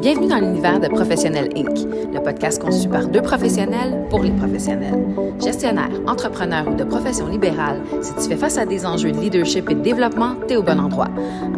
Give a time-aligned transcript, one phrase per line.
[0.00, 1.78] Bienvenue dans l'univers de Professionnel Inc.,
[2.14, 5.04] le podcast conçu par deux professionnels pour les professionnels.
[5.42, 9.68] Gestionnaire, entrepreneur ou de profession libérale, si tu fais face à des enjeux de leadership
[9.68, 11.08] et de développement, t'es au bon endroit.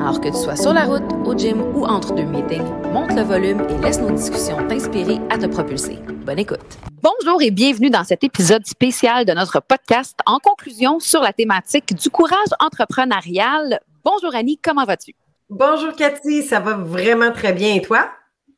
[0.01, 3.23] Alors que tu sois sur la route, au gym ou entre deux meetings, monte le
[3.23, 5.99] volume et laisse nos discussions t'inspirer à te propulser.
[6.25, 6.79] Bonne écoute.
[7.03, 11.95] Bonjour et bienvenue dans cet épisode spécial de notre podcast en conclusion sur la thématique
[11.95, 13.81] du courage entrepreneurial.
[14.05, 15.15] Bonjour Annie, comment vas-tu?
[15.51, 18.11] Bonjour Cathy, ça va vraiment très bien et toi?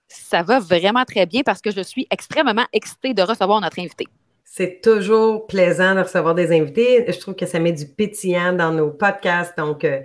[0.08, 4.08] Ça va vraiment très bien parce que je suis extrêmement excitée de recevoir notre invité.
[4.42, 7.04] C'est toujours plaisant de recevoir des invités.
[7.06, 9.56] Je trouve que ça met du pétillant dans nos podcasts.
[9.56, 10.00] Donc, euh,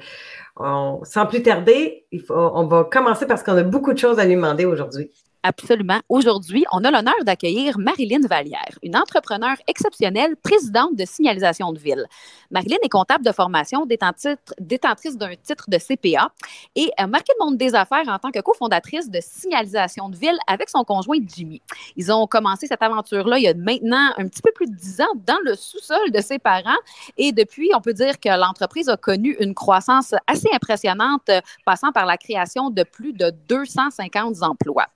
[1.02, 4.66] sans plus tarder, on va commencer parce qu'on a beaucoup de choses à lui demander
[4.66, 5.09] aujourd'hui.
[5.48, 5.99] Absolument.
[6.09, 12.03] Aujourd'hui, on a l'honneur d'accueillir Marilyn Vallière, une entrepreneure exceptionnelle, présidente de signalisation de ville.
[12.49, 16.31] Marilyn est comptable de formation, détentrice d'un titre de CPA
[16.76, 20.36] et a marqué le monde des affaires en tant que cofondatrice de signalisation de ville
[20.48, 21.62] avec son conjoint Jimmy.
[21.95, 25.00] Ils ont commencé cette aventure-là il y a maintenant un petit peu plus de dix
[25.00, 26.73] ans dans le sous-sol de ses parents
[27.17, 31.30] et depuis, on peut dire que l'entreprise a connu une croissance assez impressionnante,
[31.67, 34.88] passant par la création de plus de 250 emplois.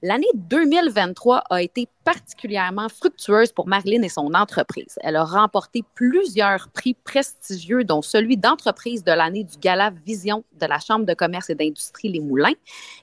[0.00, 4.96] L'année 2023 a été particulièrement fructueuse pour Marilyn et son entreprise.
[5.00, 10.66] Elle a remporté plusieurs prix prestigieux, dont celui d'entreprise de l'année du Gala Vision de
[10.66, 12.54] la Chambre de commerce et d'industrie Les Moulins,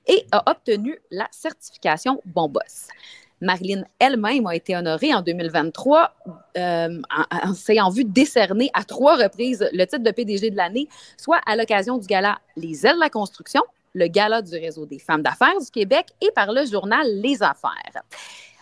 [0.08, 2.88] et a obtenu la certification Bon Boss.
[3.42, 6.16] Marilyn elle-même a été honorée en 2023
[6.58, 10.88] euh, en, en s'ayant vu décerner à trois reprises le titre de PDG de l'année,
[11.18, 13.62] soit à l'occasion du gala Les ailes de la construction,
[13.96, 18.04] le gala du réseau des femmes d'affaires du Québec et par le journal Les Affaires.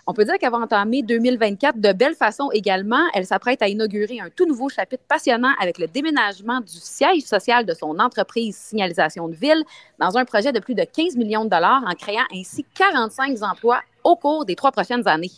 [0.06, 4.30] On peut dire qu'avant d'entamer 2024 de belle façon également, elle s'apprête à inaugurer un
[4.30, 9.36] tout nouveau chapitre passionnant avec le déménagement du siège social de son entreprise Signalisation de
[9.36, 9.64] Ville
[10.00, 13.82] dans un projet de plus de 15 millions de dollars en créant ainsi 45 emplois
[14.04, 15.32] au cours des trois prochaines années.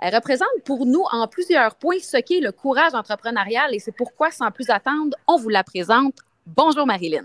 [0.00, 4.30] Elle représente pour nous en plusieurs points ce qu'est le courage entrepreneurial et c'est pourquoi,
[4.30, 6.16] sans plus attendre, on vous la présente
[6.46, 7.24] Bonjour Marilyn.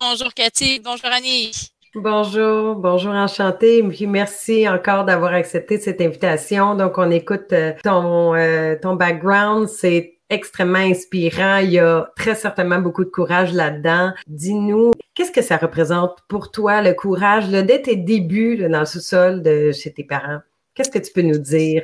[0.00, 0.80] Bonjour Cathy.
[0.80, 1.52] Bonjour Annie.
[1.94, 3.82] Bonjour, bonjour, enchantée.
[4.06, 6.74] merci encore d'avoir accepté cette invitation.
[6.74, 9.68] Donc, on écoute euh, ton, euh, ton background.
[9.68, 11.58] C'est extrêmement inspirant.
[11.58, 14.12] Il y a très certainement beaucoup de courage là-dedans.
[14.26, 18.86] Dis-nous, qu'est-ce que ça représente pour toi, le courage, là, dès tes débuts dans le
[18.86, 20.40] sous-sol de chez tes parents?
[20.74, 21.82] Qu'est-ce que tu peux nous dire?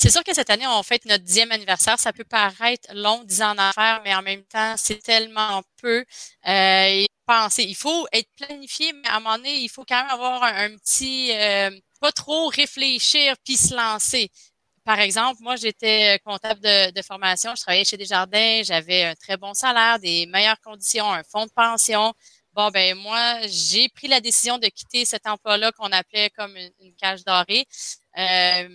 [0.00, 0.08] Euh?
[0.08, 1.98] C'est sûr que cette année, on fête notre dixième anniversaire.
[1.98, 6.04] Ça peut paraître long, dix ans en affaires, mais en même temps, c'est tellement peu.
[6.48, 7.62] Euh, penser.
[7.64, 10.76] Il faut être planifié, mais à un moment donné, il faut quand même avoir un,
[10.76, 14.30] petit, euh, pas trop réfléchir puis se lancer.
[14.84, 19.36] Par exemple, moi, j'étais comptable de, de, formation, je travaillais chez Desjardins, j'avais un très
[19.36, 22.14] bon salaire, des meilleures conditions, un fonds de pension.
[22.52, 26.94] Bon, ben moi, j'ai pris la décision de quitter cet emploi-là qu'on appelait comme une,
[27.00, 27.64] cage dorée.
[28.18, 28.68] Euh,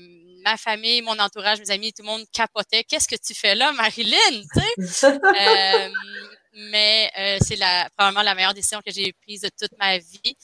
[0.44, 2.86] ma famille, mon entourage, mes amis, tout le monde capotait.
[2.86, 4.44] Qu'est-ce que tu fais là, Marilyn?
[5.13, 5.90] euh,
[6.53, 10.38] mais euh, c'est la, probablement la meilleure décision que j'ai prise de toute ma vie.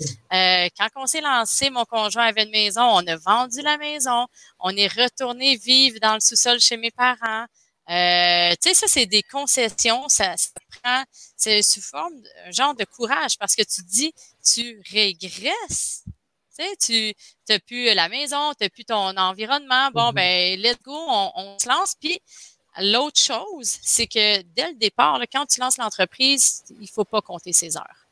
[0.77, 4.27] Quand on s'est lancé, mon conjoint avait une maison, on a vendu la maison,
[4.59, 7.45] on est retourné vivre dans le sous-sol chez mes parents.
[7.89, 10.49] Euh, tu sais, ça, c'est des concessions, ça, ça
[10.81, 11.03] prend,
[11.35, 16.03] c'est sous forme d'un genre de courage parce que tu dis, tu régresses.
[16.57, 17.13] Tu sais, tu
[17.49, 19.89] n'as plus la maison, tu n'as plus ton environnement.
[19.91, 20.13] Bon, mm-hmm.
[20.13, 21.95] ben, let's go, on, on se lance.
[21.99, 22.21] Puis,
[22.77, 27.21] l'autre chose, c'est que dès le départ, là, quand tu lances l'entreprise, il faut pas
[27.21, 28.07] compter ses heures.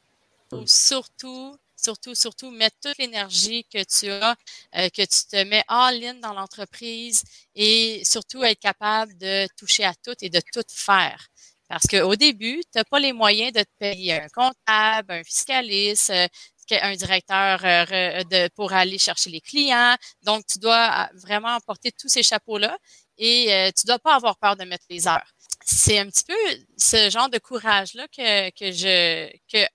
[0.50, 4.36] Faut surtout surtout, surtout, mettre toute l'énergie que tu as,
[4.76, 7.24] euh, que tu te mets all-in dans l'entreprise
[7.56, 11.28] et surtout être capable de toucher à tout et de tout faire.
[11.68, 16.10] Parce qu'au début, tu n'as pas les moyens de te payer un comptable, un fiscaliste,
[16.10, 16.28] euh,
[16.72, 19.96] un directeur euh, pour aller chercher les clients.
[20.24, 22.78] Donc, tu dois vraiment porter tous ces chapeaux-là
[23.18, 25.34] et tu dois pas avoir peur de mettre les heures.
[25.66, 26.36] C'est un petit peu
[26.78, 29.66] ce genre de courage-là que, que je que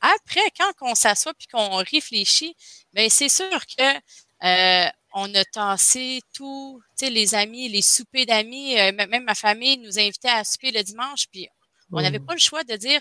[0.00, 2.56] après, quand on s'assoit puis qu'on réfléchit,
[2.92, 3.96] ben c'est sûr que
[4.44, 9.34] euh, on a tassé tout, tu sais, les amis, les soupers d'amis, euh, même ma
[9.34, 11.48] famille nous invitait à souper le dimanche, puis
[11.92, 12.26] on n'avait mmh.
[12.26, 13.00] pas le choix de dire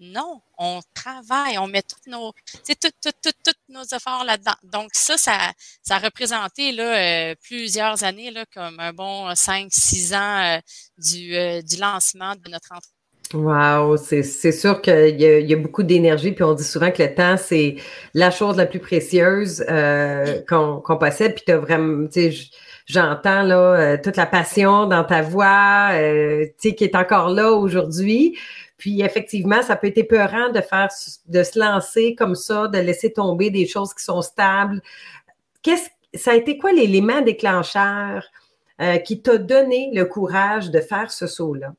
[0.00, 2.32] non, on travaille, on met toutes nos,
[2.66, 4.56] toutes, toutes, toutes, toutes nos efforts là-dedans.
[4.64, 5.52] Donc ça, ça,
[5.82, 10.60] ça a représenté là, euh, plusieurs années, là, comme un bon 5-6 ans
[10.98, 13.01] du, du lancement de notre entreprise
[13.34, 17.14] Wow, c'est sûr qu'il y, y, a beaucoup d'énergie, puis on dit souvent que le
[17.14, 17.76] temps, c'est
[18.12, 21.34] la chose la plus précieuse euh, qu'on possède.
[21.34, 22.50] Puis tu as vraiment, tu sais,
[22.86, 27.30] j'entends là euh, toute la passion dans ta voix, euh, tu sais, qui est encore
[27.30, 28.36] là aujourd'hui.
[28.76, 30.88] Puis effectivement, ça peut être épeurant de faire,
[31.28, 34.82] de se lancer comme ça, de laisser tomber des choses qui sont stables.
[35.62, 38.24] Qu'est-ce, ça a été quoi l'élément déclencheur
[38.80, 41.72] euh, qui t'a donné le courage de faire ce saut-là?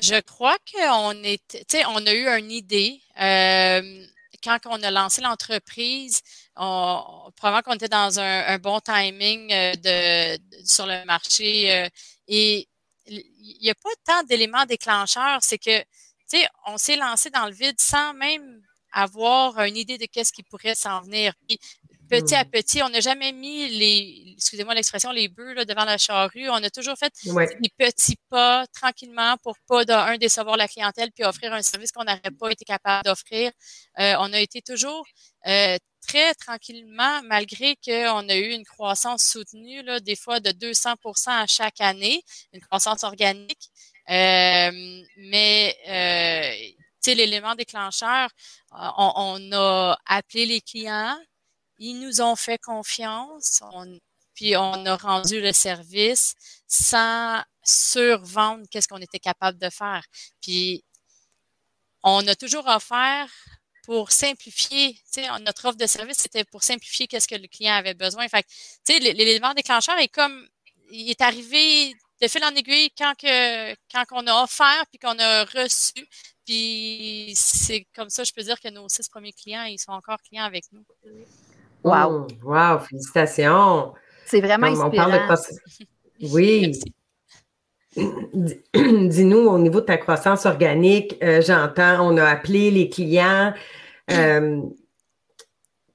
[0.00, 3.00] Je crois qu'on on a eu une idée.
[3.20, 4.06] Euh,
[4.42, 6.22] quand on a lancé l'entreprise,
[6.54, 11.88] probablement qu'on était dans un, bon timing euh, sur le marché
[12.28, 12.68] et
[13.06, 15.40] il n'y a pas tant d'éléments déclencheurs.
[15.42, 15.84] C'est que
[16.66, 18.62] on s'est lancé dans le vide sans même
[18.92, 21.32] avoir une idée de qu'est-ce qui pourrait s'en venir.
[22.10, 22.50] Petit à hmm.
[22.50, 26.50] petit, on n'a jamais mis les, excusez-moi l'expression, les bœufs devant la charrue.
[26.50, 31.24] On a toujours fait des petits pas tranquillement pour pas, d'un, décevoir la clientèle puis
[31.24, 33.50] offrir un service qu'on n'aurait pas été capable d'offrir.
[33.98, 35.06] Euh, on a été toujours
[35.46, 40.96] euh, très tranquillement, malgré qu'on a eu une croissance soutenue, là, des fois de 200%
[41.28, 42.22] à chaque année,
[42.52, 43.70] une croissance organique.
[44.10, 48.28] Euh, mais euh, l'élément déclencheur,
[48.72, 51.18] on, a appelé les clients,
[51.80, 53.62] ils nous ont fait confiance,
[54.34, 56.34] puis on a rendu le service
[56.68, 60.04] sans survendre qu'est-ce qu'on était capable de faire.
[60.40, 60.84] Puis
[62.02, 63.28] on a toujours offert
[63.84, 67.74] pour simplifier, tu sais, notre offre de service, c'était pour simplifier qu'est-ce que le client
[67.74, 68.28] avait besoin.
[68.28, 70.46] Fait tu sais, l'élément déclencheur est comme,
[70.90, 75.18] il est arrivé de fil en aiguille quand que quand on a offert puis qu'on
[75.18, 76.06] a reçu.
[76.46, 80.18] Puis c'est comme ça, je peux dire que nos six premiers clients, ils sont encore
[80.22, 80.84] clients avec nous.
[81.84, 82.20] Wow!
[82.20, 82.78] Mmh, wow!
[82.80, 83.94] Félicitations!
[84.26, 85.10] C'est vraiment inspirant.
[86.22, 86.72] Oui.
[87.96, 93.52] Dis-nous, au niveau de ta croissance organique, euh, j'entends, on a appelé les clients.
[94.10, 94.60] Euh,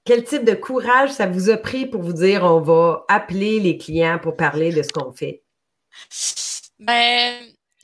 [0.03, 3.77] quel type de courage ça vous a pris pour vous dire on va appeler les
[3.77, 5.41] clients pour parler de ce qu'on fait?
[6.79, 7.33] Ben,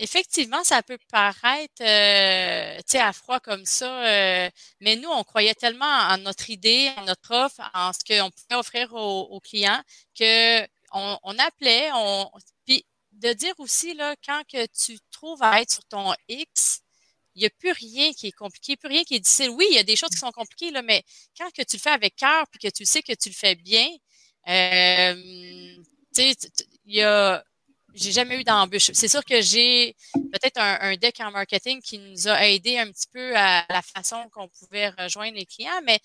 [0.02, 4.50] effectivement, ça peut paraître, euh, à froid comme ça, euh,
[4.80, 8.60] mais nous, on croyait tellement en notre idée, en notre offre, en ce qu'on pouvait
[8.60, 9.82] offrir aux, clients,
[10.18, 10.62] que
[10.94, 12.30] on, appelait, on,
[12.66, 16.82] puis de dire aussi là, quand que tu trouves à être sur ton X,
[17.36, 19.52] il n'y a plus rien qui est compliqué, plus rien qui est difficile.
[19.52, 21.04] Oui, il y a des choses qui sont compliquées, là, mais
[21.38, 23.56] quand que tu le fais avec cœur, puis que tu sais que tu le fais
[23.56, 23.88] bien,
[24.50, 25.14] euh,
[26.14, 26.36] tu sais,
[26.86, 27.44] il y a
[27.94, 28.92] j'ai jamais eu d'embûche.
[28.94, 33.08] C'est sûr que j'ai peut-être un, deck en marketing qui nous a aidé un petit
[33.12, 36.00] peu à la façon qu'on pouvait rejoindre les clients, mais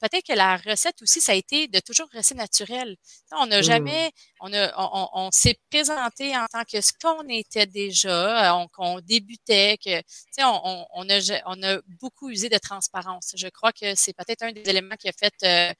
[0.00, 2.96] peut-être que la recette aussi, ça a été de toujours rester naturel.
[3.32, 3.62] On n'a mmh.
[3.62, 4.10] jamais,
[4.40, 4.72] on, a,
[5.14, 10.02] on, s'est présenté en tant que ce qu'on était déjà, euh, qu'on débutait, que,
[10.40, 13.32] on, on, a, on a beaucoup usé de transparence.
[13.36, 15.72] Je crois que c'est peut-être un des éléments qui a fait euh,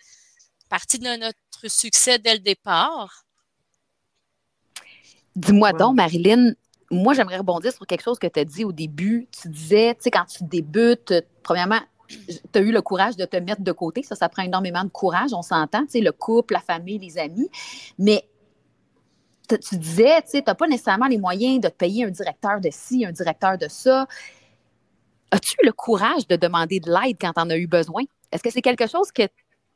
[0.69, 3.24] partie de notre succès dès le départ.
[5.37, 6.53] Dis-moi donc, Marilyn,
[6.91, 9.29] moi, j'aimerais rebondir sur quelque chose que tu as dit au début.
[9.31, 13.37] Tu disais, tu sais, quand tu débutes, premièrement, tu as eu le courage de te
[13.37, 14.03] mettre de côté.
[14.03, 17.19] Ça, ça prend énormément de courage, on s'entend, tu sais, le couple, la famille, les
[17.19, 17.49] amis.
[17.99, 18.29] Mais
[19.49, 22.61] tu disais, tu sais, tu n'as pas nécessairement les moyens de te payer un directeur
[22.61, 24.07] de ci, un directeur de ça.
[25.31, 28.05] As-tu eu le courage de demander de l'aide quand tu en as eu besoin?
[28.31, 29.23] Est-ce que c'est quelque chose que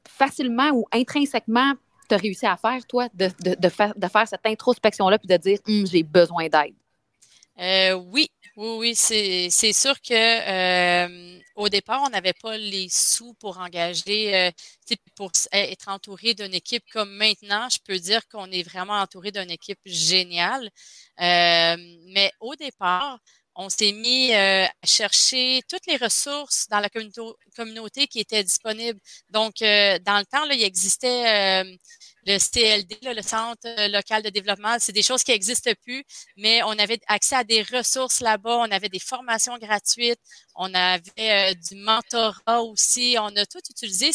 [0.07, 1.73] facilement ou intrinsèquement
[2.09, 5.87] tu as réussi à faire, toi, de, de, faire, cette introspection-là puis de dire hum,
[5.87, 6.75] j'ai besoin d'aide?
[7.59, 13.35] Euh, oui, oui, oui, c'est, sûr que euh, au départ, on n'avait pas les sous
[13.35, 14.51] pour engager, euh,
[15.17, 17.69] pour être entouré d'une équipe comme maintenant.
[17.69, 20.71] Je peux dire qu'on est vraiment entouré d'une équipe géniale.
[21.19, 23.19] mais au départ,
[23.59, 26.89] on s'est mis à chercher toutes les ressources dans la
[27.57, 28.99] communauté qui étaient disponibles.
[29.29, 31.67] Donc, dans le temps, il existait
[32.29, 36.05] le CLD, le Centre euh, local de développement, c'est des choses qui n'existent plus,
[36.37, 40.21] mais on avait accès à des ressources là-bas, on avait des formations gratuites,
[40.55, 44.11] on avait euh, du mentorat aussi, on a tout utilisé.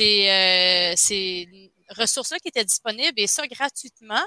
[0.00, 1.48] Euh, ces
[1.96, 4.22] ressources-là qui étaient disponibles et ça gratuitement.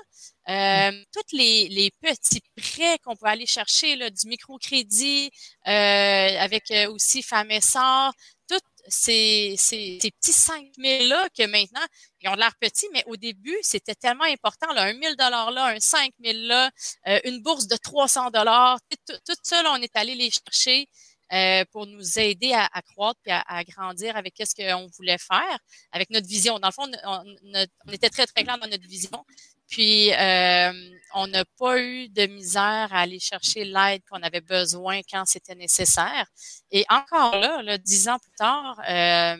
[0.49, 5.29] Euh, tous les, les, petits prêts qu'on peut aller chercher, là, du microcrédit,
[5.65, 8.13] avec aussi Famessor,
[8.87, 11.85] ces, ces, ces petits 5 000-là que maintenant,
[12.21, 14.71] ils ont l'air petits, mais au début, c'était tellement important.
[14.73, 16.71] Là, un 1000 là, un 5 000 là,
[17.07, 18.79] euh, une bourse de 300 dollars.
[18.89, 20.87] Tout, tout, ça, là, on est allé les chercher
[21.33, 25.17] euh, pour nous aider à, à croître et à, à, grandir avec ce qu'on voulait
[25.17, 25.57] faire,
[25.91, 26.59] avec notre vision.
[26.59, 27.35] Dans le fond, on,
[27.87, 29.25] on, était très, très clair dans notre vision.
[29.67, 30.71] Puis, euh,
[31.13, 35.55] on n'a pas eu de misère à aller chercher l'aide qu'on avait besoin quand c'était
[35.55, 36.25] nécessaire.
[36.71, 39.35] Et encore là, là, dix ans plus tard, euh,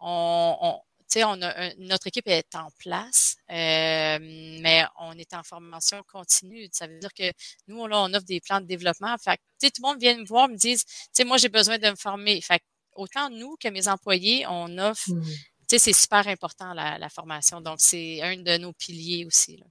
[0.00, 0.80] on,
[1.16, 3.36] on, on a, notre équipe est en place.
[3.48, 6.68] mais on est en formation continue.
[6.72, 7.30] Ça veut dire que
[7.66, 9.16] nous, là, on offre des plans de développement.
[9.18, 11.78] Fait que, tout le monde vient me voir, me disent, tu sais, moi, j'ai besoin
[11.78, 12.40] de me former.
[12.40, 12.62] Fait
[12.94, 15.22] autant nous que mes employés, on offre, mmh.
[15.22, 15.30] tu
[15.68, 17.60] sais, c'est super important la, formation.
[17.60, 19.62] Donc, c'est un de nos piliers aussi.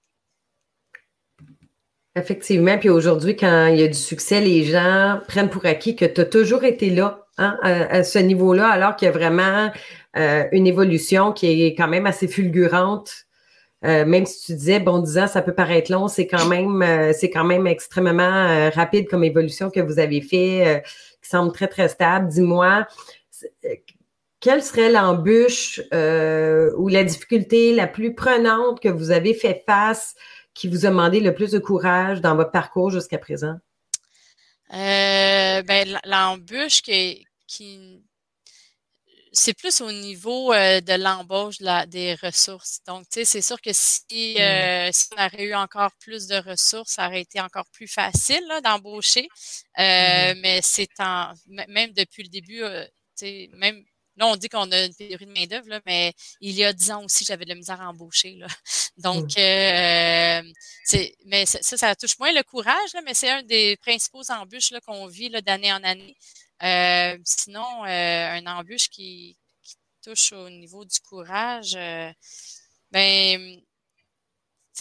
[2.15, 2.79] Effectivement.
[2.79, 6.21] Puis aujourd'hui, quand il y a du succès, les gens prennent pour acquis que tu
[6.21, 9.69] as toujours été là hein, à, ce niveau-là, alors qu'il y a vraiment euh,
[10.51, 13.27] une évolution qui est quand même assez fulgurante.
[13.85, 16.81] Euh, même si tu disais, bon, 10 ans, ça peut paraître long, c'est quand même,
[16.81, 20.83] euh, c'est quand même extrêmement rapide comme évolution que vous avez fait,
[21.21, 22.27] qui semble très, très stable.
[22.27, 22.87] Dis-moi,
[24.39, 30.15] quelle serait l'embûche ou la difficulté la plus prenante que vous avez fait face
[30.53, 33.57] qui vous a demandé le plus de courage dans votre parcours jusqu'à présent?
[34.73, 37.27] Euh, ben, l'embûche qui
[39.37, 42.79] c'est plus au niveau euh, de l'embauche des ressources.
[42.87, 44.41] Donc, tu sais, c'est sûr que si, mmh.
[44.41, 48.43] euh, si, on aurait eu encore plus de ressources, ça aurait été encore plus facile
[48.63, 49.27] d'embaucher.
[49.79, 50.39] Euh, mmh.
[50.41, 51.33] Mais c'est en
[51.67, 52.61] même depuis le début,
[53.17, 53.83] tu sais, même
[54.17, 57.03] Là, on dit qu'on a une pénurie de main-d'œuvre, mais il y a dix ans
[57.03, 58.35] aussi, j'avais de la misère à embaucher.
[58.35, 58.47] Là.
[58.97, 60.41] Donc, euh,
[60.83, 64.73] c'est, mais ça, ça touche moins le courage, là, mais c'est un des principaux embûches
[64.87, 66.17] qu'on vit d'année en année.
[66.63, 72.11] Euh, sinon, euh, un embûche qui, qui, touche au niveau du courage, euh,
[72.91, 73.61] ben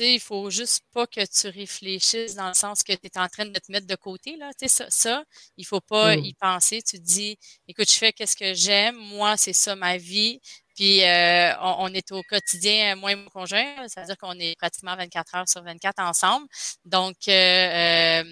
[0.05, 3.47] il faut juste pas que tu réfléchisses dans le sens que tu es en train
[3.47, 4.37] de te mettre de côté.
[4.37, 4.51] Là.
[4.67, 5.25] Ça, ça,
[5.57, 6.25] il faut pas mmh.
[6.25, 6.83] y penser.
[6.83, 8.97] Tu te dis, écoute, je fais qu'est-ce que j'aime.
[8.97, 10.41] Moi, c'est ça ma vie.
[10.75, 13.89] Puis euh, on, est au quotidien, moi et mon conjoint.
[13.89, 16.47] C'est-à-dire qu'on est pratiquement 24 heures sur 24 ensemble.
[16.85, 18.25] Donc, euh, euh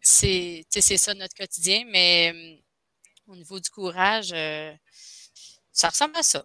[0.00, 1.84] c'est ça notre quotidien.
[1.88, 2.57] Mais
[3.28, 4.72] au niveau du courage, euh,
[5.72, 6.44] ça ressemble à ça.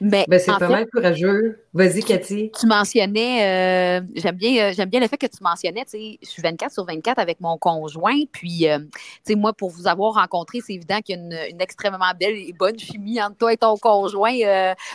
[0.00, 1.64] Ben, ben, c'est pas mal courageux.
[1.72, 2.50] Vas-y, Cathy.
[2.58, 6.18] Tu, mentionnais, euh, j'aime bien, euh, j'aime bien le fait que tu mentionnais, tu sais,
[6.22, 8.90] je suis 24 sur 24 avec mon conjoint, puis, euh, tu
[9.24, 12.52] sais, moi, pour vous avoir rencontré, c'est évident qu'il y a une, extrêmement belle et
[12.52, 14.32] bonne chimie entre toi et ton conjoint,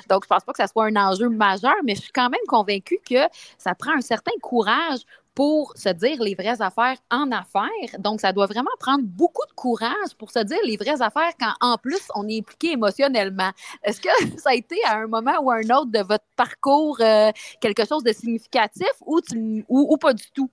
[0.10, 2.40] donc je pense pas que ça soit un enjeu majeur, mais je suis quand même
[2.48, 5.00] convaincue que ça prend un certain courage
[5.38, 8.00] pour se dire les vraies affaires en affaires.
[8.00, 11.54] Donc, ça doit vraiment prendre beaucoup de courage pour se dire les vraies affaires quand,
[11.62, 13.52] en plus, on est impliqué émotionnellement.
[13.84, 16.98] Est-ce que ça a été à un moment ou à un autre de votre parcours
[17.02, 17.30] euh,
[17.62, 19.22] quelque chose de significatif ou,
[19.70, 20.50] ou pas du tout?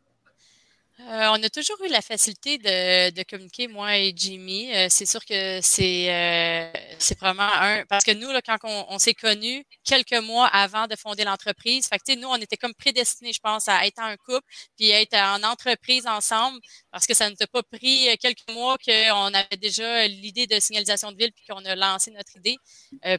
[1.00, 4.72] Euh, on a toujours eu la facilité de, communiquer, moi et Jimmy.
[4.72, 6.70] Euh, c'est sûr que c'est euh,
[7.00, 10.94] c'est probablement un parce que nous, là, quand on, s'est connus quelques mois avant de
[10.94, 14.46] fonder l'entreprise, fait nous, on était comme prédestinés, je pense, à être un couple
[14.76, 16.60] puis à être en entreprise ensemble
[16.92, 21.10] parce que ça ne t'a pas pris quelques mois qu'on avait déjà l'idée de signalisation
[21.10, 22.56] de ville puis qu'on a lancé notre idée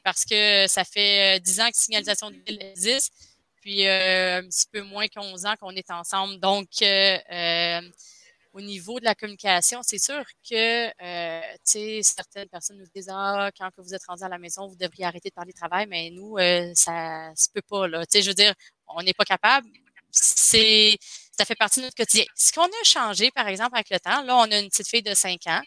[0.04, 3.12] parce que ça fait dix ans que signalisation de ville existe
[3.66, 6.40] puis euh, un petit peu moins qu'onze ans qu'on est ensemble.
[6.40, 7.82] Donc, euh, euh,
[8.54, 13.72] au niveau de la communication, c'est sûr que, euh, certaines personnes nous disent, ah, quand
[13.72, 16.12] que vous êtes rendu à la maison, vous devriez arrêter de parler de travail, mais
[16.12, 16.38] nous,
[16.76, 18.04] ça se peut pas, là.
[18.14, 18.54] Je veux dire,
[18.88, 19.68] on n'est pas capable.
[20.12, 20.98] C'est,
[21.38, 22.26] ça fait partie de notre quotidien.
[22.36, 25.04] Ce qu'on a changé, par exemple, avec le temps, là, on a une petite fille
[25.04, 25.64] de 5 ans.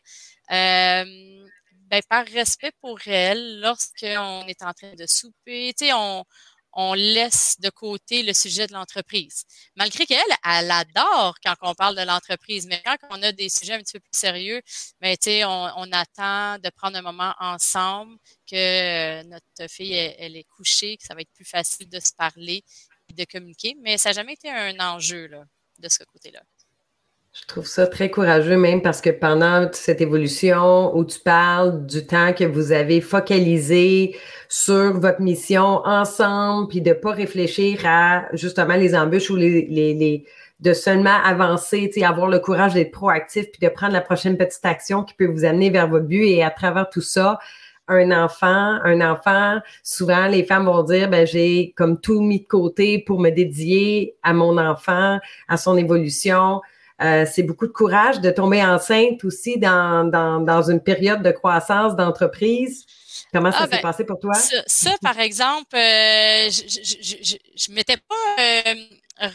[1.91, 6.23] Ben, par respect pour elle, lorsqu'on est en train de souper, on,
[6.81, 9.43] on laisse de côté le sujet de l'entreprise.
[9.75, 13.73] Malgré qu'elle, elle adore quand on parle de l'entreprise, mais quand on a des sujets
[13.73, 14.63] un petit peu plus sérieux,
[15.01, 18.17] ben, on, attend de prendre un moment ensemble,
[18.49, 22.63] que notre fille, elle, est couchée, que ça va être plus facile de se parler
[23.09, 23.75] et de communiquer.
[23.81, 25.29] Mais ça n'a jamais été un enjeu
[25.79, 26.43] de ce côté-là.
[27.41, 32.05] Je trouve ça très courageux même parce que pendant cette évolution où tu parles du
[32.05, 34.17] temps que vous avez focalisé
[34.49, 40.25] sur votre mission ensemble, puis de pas réfléchir à justement les embûches ou les, les,
[40.61, 45.05] de seulement avancer, avoir le courage d'être proactif, puis de prendre la prochaine petite action
[45.05, 47.39] qui peut vous amener vers votre but et à travers tout ça,
[47.87, 52.47] un enfant, un enfant, souvent les femmes vont dire ben j'ai comme tout mis de
[52.47, 55.19] côté pour me dédier à mon enfant,
[55.49, 56.61] à son évolution.
[57.01, 61.31] Euh, c'est beaucoup de courage de tomber enceinte aussi dans, dans, dans une période de
[61.31, 62.85] croissance d'entreprise.
[63.33, 64.35] Comment ça ah, s'est ben, passé pour toi?
[64.35, 68.75] Ça, par exemple, euh, je ne m'étais pas euh,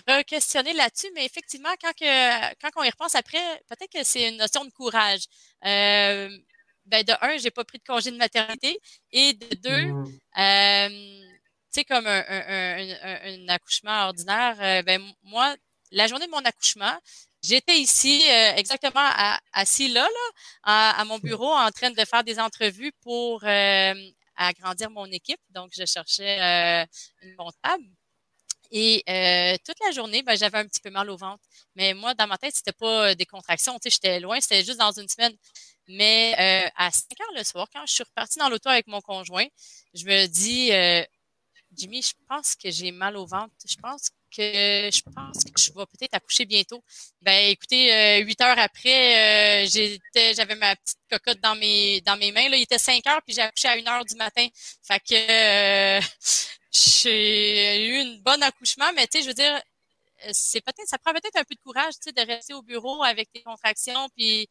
[0.08, 3.40] re-questionné là-dessus, mais effectivement, quand, que, quand on y repense après,
[3.70, 5.22] peut-être que c'est une notion de courage.
[5.66, 6.30] Euh,
[6.86, 8.78] ben de un, j'ai pas pris de congé de maternité,
[9.14, 10.06] et de deux, mmh.
[10.06, 15.56] tu sais, comme un, un, un, un, accouchement ordinaire, ben moi,
[15.92, 16.98] la journée de mon accouchement,
[17.44, 19.10] J'étais ici, euh, exactement
[19.52, 23.94] assis là, là à, mon bureau, en train de faire des entrevues pour euh,
[24.38, 25.42] agrandir mon équipe.
[25.50, 26.86] Donc, je cherchais euh,
[27.22, 27.84] une comptable.
[28.72, 31.44] Et euh, toute la journée, ben, j'avais un petit peu mal au ventre.
[31.76, 33.74] Mais moi, dans ma tête, c'était pas des contractions.
[33.74, 35.34] Tu sais, j'étais loin, c'était juste dans une semaine.
[35.88, 39.02] Mais euh, à 5 heures le soir, quand je suis repartie dans l'auto avec mon
[39.02, 39.46] conjoint,
[39.94, 41.04] je me dis, euh,
[41.76, 43.54] Jimmy, je pense que j'ai mal au ventre.
[43.68, 46.84] Je pense que je pense que je vais peut-être accoucher bientôt.
[47.22, 52.50] Ben, écoutez, huit heures après, j'étais, j'avais ma petite cocotte dans mes dans mes mains.
[52.50, 54.48] Là, il était 5 heures, puis j'ai accouché à 1 heure du matin.
[54.84, 56.00] Fait que
[56.72, 59.62] j'ai eu une bonne accouchement, mais tu sais, je veux dire,
[60.32, 63.04] c'est peut-être, ça prend peut-être un peu de courage, tu sais, de rester au bureau
[63.04, 64.48] avec tes contractions, puis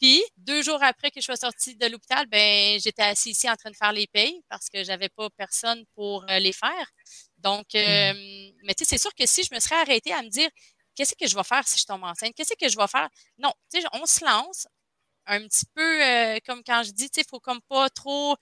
[0.00, 3.56] puis, deux jours après que je sois sortie de l'hôpital, ben j'étais assise ici en
[3.56, 6.90] train de faire les payes parce que j'avais pas personne pour euh, les faire.
[7.38, 7.78] Donc, mmh.
[7.78, 10.48] euh, mais tu sais, c'est sûr que si je me serais arrêtée à me dire
[10.94, 13.08] qu'est-ce que je vais faire si je tombe enceinte, qu'est-ce que je vais faire,
[13.38, 14.66] non, tu sais, on se lance
[15.26, 18.36] un petit peu euh, comme quand je dis, tu sais, il faut comme pas trop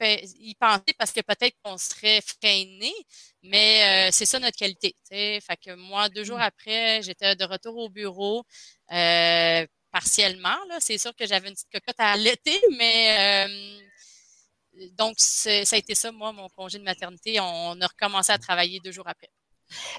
[0.00, 2.92] y penser parce que peut-être qu'on serait freiné,
[3.42, 4.96] mais c'est ça notre qualité.
[5.04, 5.40] sais.
[5.40, 6.40] Fait que moi, deux jours mmh.
[6.40, 8.44] après, j'étais de retour au bureau.
[8.92, 10.58] Euh, partiellement.
[10.80, 15.94] C'est sûr que j'avais une petite cocotte à l'été, mais euh, donc ça a été
[15.94, 17.40] ça, moi, mon congé de maternité.
[17.40, 19.30] On a recommencé à travailler deux jours après.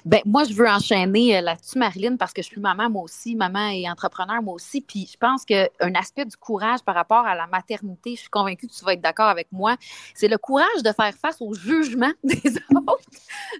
[0.04, 3.34] Ben, moi, je veux enchaîner euh, là-dessus, Marilyn, parce que je suis maman, moi aussi,
[3.34, 4.80] maman et entrepreneur, moi aussi.
[4.80, 8.66] Puis je pense qu'un aspect du courage par rapport à la maternité, je suis convaincue
[8.66, 9.76] que tu vas être d'accord avec moi,
[10.14, 13.10] c'est le courage de faire face au jugement des autres,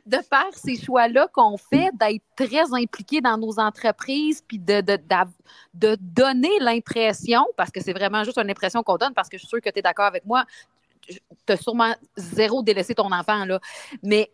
[0.06, 4.98] de faire ces choix-là qu'on fait, d'être très impliqué dans nos entreprises, puis de, de,
[5.74, 9.42] de donner l'impression, parce que c'est vraiment juste une impression qu'on donne, parce que je
[9.42, 10.44] suis sûre que tu es d'accord avec moi,
[11.46, 13.60] tu as sûrement zéro délaissé ton enfant, là.
[14.02, 14.30] Mais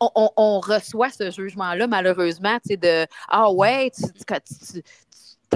[0.00, 4.82] on, reçoit ce jugement-là, malheureusement, tu sais, de Ah ouais, tu, tu,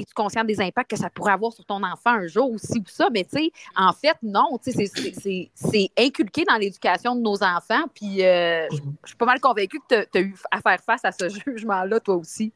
[0.01, 2.85] es conscient des impacts que ça pourrait avoir sur ton enfant un jour aussi ou
[2.87, 3.09] ça?
[3.13, 7.85] Mais tu sais, en fait, non, tu sais, c'est inculqué dans l'éducation de nos enfants.
[7.95, 11.13] Puis euh, je suis pas mal convaincue que tu as, eu à faire face à
[11.13, 12.53] ce jugement-là, toi aussi.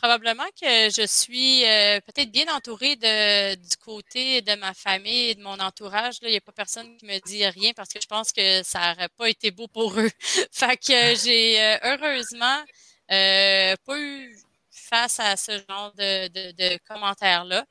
[0.00, 5.34] Probablement que je suis euh, peut-être bien entourée de, du côté de ma famille et
[5.34, 6.18] de mon entourage.
[6.22, 8.94] Il n'y a pas personne qui me dit rien parce que je pense que ça
[8.94, 10.10] n'aurait pas été beau pour eux.
[10.52, 12.62] fait que j'ai euh, heureusement
[13.10, 14.38] euh, pas eu
[14.70, 17.64] face à ce genre de, de, de commentaires-là.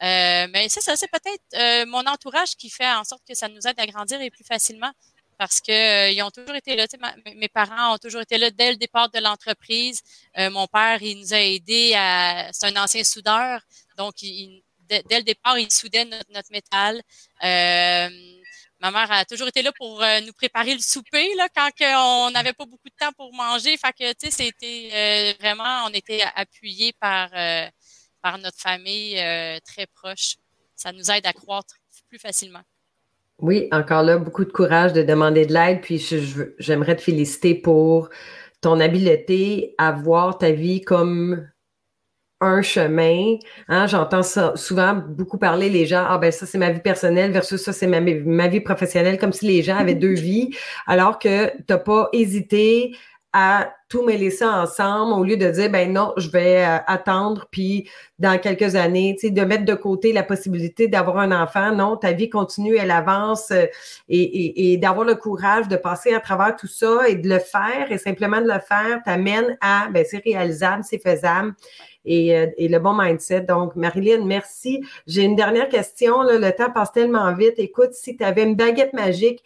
[0.00, 3.78] mais ça, ça c'est peut-être mon entourage qui fait en sorte que ça nous aide
[3.78, 4.92] à grandir et plus facilement
[5.38, 5.72] parce que
[6.18, 6.86] euh, ont toujours été là.
[7.36, 10.00] mes parents ont toujours été là dès le départ de l'entreprise.
[10.38, 12.50] Euh, mon père, il nous a aidés à.
[12.52, 13.60] C'est un ancien soudeur,
[13.96, 17.02] donc dès, le départ, il soudait notre, métal.
[17.42, 18.08] Euh,
[18.80, 21.70] ma mère a toujours été là pour nous préparer le souper là, quand
[22.26, 23.76] on n'avait pas beaucoup de temps pour manger.
[23.76, 27.30] Fait que tu sais, c'était vraiment, on était appuyés par
[28.22, 29.14] par notre famille
[29.64, 30.36] très proche.
[30.76, 31.76] Ça nous aide à croître
[32.08, 32.62] plus facilement.
[33.40, 35.80] Oui, encore là, beaucoup de courage de demander de l'aide.
[35.80, 35.98] Puis
[36.58, 38.08] j'aimerais te féliciter pour
[38.60, 41.46] ton habileté à voir ta vie comme
[42.40, 43.36] un chemin.
[43.68, 43.86] Hein?
[43.86, 44.22] J'entends
[44.56, 47.86] souvent beaucoup parler les gens, ah ben ça c'est ma vie personnelle versus ça c'est
[47.86, 50.50] ma, ma, vie professionnelle, comme si les gens avaient deux vies,
[50.86, 52.94] alors que tu n'as pas hésité
[53.36, 57.48] à tout mêler ça ensemble au lieu de dire ben non, je vais euh, attendre
[57.50, 61.74] puis dans quelques années, tu sais, de mettre de côté la possibilité d'avoir un enfant.
[61.74, 63.66] Non, ta vie continue, elle avance euh,
[64.08, 67.90] et, et, d'avoir le courage de passer à travers tout ça et de le faire
[67.90, 71.54] et simplement de le faire t'amène à ben c'est réalisable, c'est faisable.
[72.04, 73.40] Et, euh, et, le bon mindset.
[73.40, 74.84] Donc, Marilyn, merci.
[75.08, 76.22] J'ai une dernière question.
[76.22, 76.38] Là.
[76.38, 77.54] Le temps passe tellement vite.
[77.56, 79.42] Écoute, si tu avais une baguette magique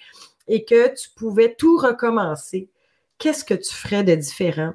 [0.46, 2.68] et que tu pouvais tout recommencer,
[3.18, 4.72] qu'est-ce que tu ferais de différent?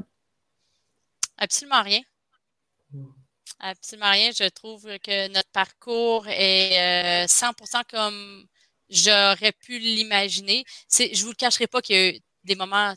[1.37, 2.01] Absolument rien.
[3.59, 4.31] Absolument rien.
[4.31, 8.47] Je trouve que notre parcours est 100% euh, comme
[8.89, 10.63] j'aurais pu l'imaginer.
[10.91, 12.93] Je vous le cacherai pas qu'il y a eu des moments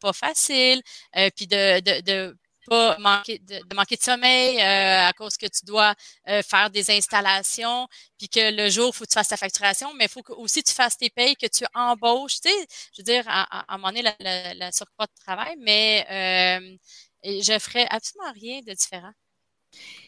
[0.00, 0.82] pas faciles,
[1.16, 5.64] euh, puis de, de pas manquer de, manquer de sommeil euh, à cause que tu
[5.64, 5.94] dois
[6.28, 9.92] euh, faire des installations, puis que le jour, il faut que tu fasses ta facturation,
[9.94, 13.02] mais il faut que aussi tu fasses tes payes, que tu embauches, tu sais, je
[13.02, 16.76] veux dire, à, un moment donné, la, la, la surcroît de travail, mais euh,
[17.24, 19.12] je ferais absolument rien de différent.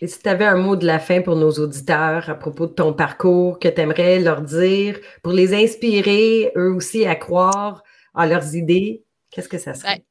[0.01, 2.73] Et si tu avais un mot de la fin pour nos auditeurs à propos de
[2.73, 7.83] ton parcours que tu aimerais leur dire pour les inspirer, eux aussi, à croire
[8.15, 10.05] à leurs idées, qu'est-ce que ça serait?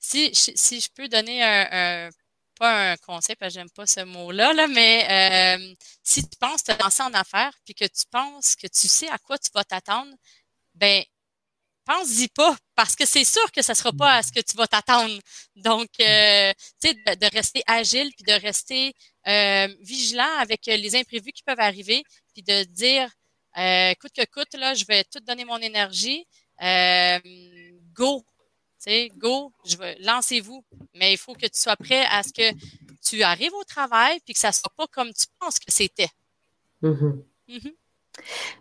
[0.00, 2.10] Si, si je peux donner un,
[2.58, 6.64] pas un conseil, parce que j'aime pas ce mot-là, là, mais euh, si tu penses
[6.64, 9.64] te lancer en affaires, puis que tu penses que tu sais à quoi tu vas
[9.64, 10.12] t'attendre,
[10.74, 11.04] ben
[11.88, 14.66] pense-y pas, parce que c'est sûr que ça sera pas à ce que tu vas
[14.66, 15.18] t'attendre.
[15.56, 18.92] Donc, euh, tu sais, de, rester agile, puis de rester
[19.26, 22.02] euh, vigilant avec les imprévus qui peuvent arriver,
[22.34, 23.10] puis de dire,
[23.56, 26.26] euh, coûte que coûte, là, je vais tout donner mon énergie,
[27.94, 28.22] go,
[28.78, 30.64] sais, go, je veux, lancez-vous.
[30.94, 32.56] Mais il faut que tu sois prêt à ce que
[33.02, 36.10] tu arrives au travail puis que ça soit pas comme tu penses que c'était.
[36.82, 37.22] Mm-hmm.
[37.48, 37.72] Mhm.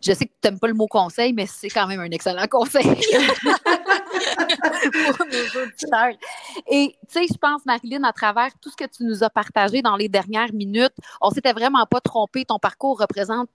[0.02, 2.48] Je sais que tu n'aimes pas le mot conseil, mais c'est quand même un excellent
[2.48, 2.96] conseil pour
[5.26, 6.14] nos auditeurs.
[6.70, 9.82] Et tu sais, je pense, Marilyn, à travers tout ce que tu nous as partagé
[9.82, 12.46] dans les dernières minutes, on s'était vraiment pas trompé.
[12.46, 13.50] Ton parcours représente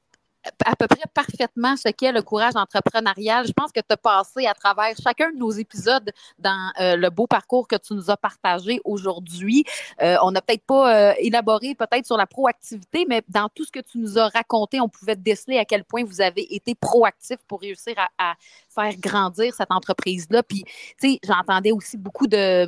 [0.64, 3.46] à peu près parfaitement ce qu'est le courage entrepreneurial.
[3.46, 7.10] Je pense que tu as passé à travers chacun de nos épisodes dans euh, le
[7.10, 9.64] beau parcours que tu nous as partagé aujourd'hui.
[10.00, 13.72] Euh, on n'a peut-être pas euh, élaboré peut-être sur la proactivité, mais dans tout ce
[13.72, 17.36] que tu nous as raconté, on pouvait déceler à quel point vous avez été proactif
[17.46, 18.34] pour réussir à, à
[18.74, 20.42] faire grandir cette entreprise-là.
[20.42, 20.64] Puis,
[21.00, 22.66] tu sais, j'entendais aussi beaucoup de,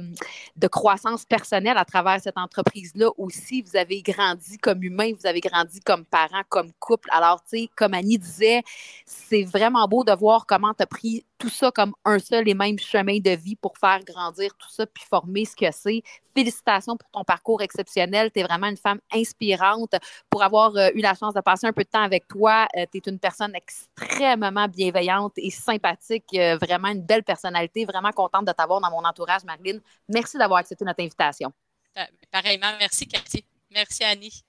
[0.57, 3.63] de croissance personnelle à travers cette entreprise-là aussi.
[3.63, 7.09] Vous avez grandi comme humain, vous avez grandi comme parent, comme couple.
[7.13, 8.63] Alors, tu sais, comme Annie disait,
[9.07, 12.55] c'est vraiment beau de voir comment tu as pris tout ça comme un seul et
[12.55, 16.03] même chemin de vie pour faire grandir tout ça puis former ce que c'est.
[16.35, 18.31] Félicitations pour ton parcours exceptionnel.
[18.33, 19.95] Tu es vraiment une femme inspirante.
[20.31, 22.87] Pour avoir euh, eu la chance de passer un peu de temps avec toi, euh,
[22.91, 26.25] tu es une personne extrêmement bienveillante et sympathique.
[26.35, 27.85] Euh, vraiment une belle personnalité.
[27.85, 29.81] Vraiment contente de t'avoir dans mon entourage, Marilyn.
[30.09, 31.53] Merci d'avoir accepté notre invitation.
[32.31, 33.45] Pareillement, merci Cathy.
[33.71, 34.45] Merci Annie.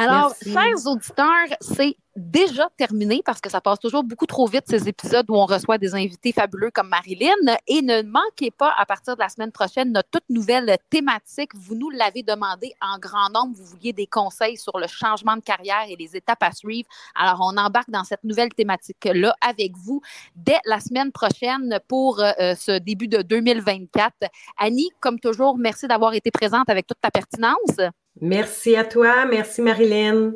[0.00, 4.88] Alors, chers auditeurs, c'est déjà terminé parce que ça passe toujours beaucoup trop vite ces
[4.88, 7.34] épisodes où on reçoit des invités fabuleux comme Marilyn.
[7.66, 11.50] Et ne manquez pas à partir de la semaine prochaine notre toute nouvelle thématique.
[11.54, 13.54] Vous nous l'avez demandé en grand nombre.
[13.54, 16.88] Vous vouliez des conseils sur le changement de carrière et les étapes à suivre.
[17.14, 20.00] Alors, on embarque dans cette nouvelle thématique-là avec vous
[20.34, 24.14] dès la semaine prochaine pour euh, ce début de 2024.
[24.58, 27.76] Annie, comme toujours, merci d'avoir été présente avec toute ta pertinence.
[28.20, 29.26] Merci à toi.
[29.26, 30.32] Merci Marilyn.